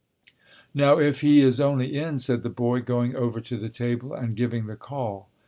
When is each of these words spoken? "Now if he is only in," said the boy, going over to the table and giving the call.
"Now 0.73 0.97
if 0.97 1.21
he 1.21 1.41
is 1.41 1.59
only 1.59 1.95
in," 1.95 2.17
said 2.17 2.41
the 2.41 2.49
boy, 2.49 2.81
going 2.81 3.15
over 3.15 3.39
to 3.41 3.55
the 3.55 3.69
table 3.69 4.15
and 4.15 4.35
giving 4.35 4.65
the 4.65 4.75
call. 4.75 5.29